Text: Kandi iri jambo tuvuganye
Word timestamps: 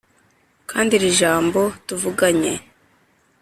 Kandi 0.69 0.91
iri 0.97 1.11
jambo 1.19 1.61
tuvuganye 1.87 2.53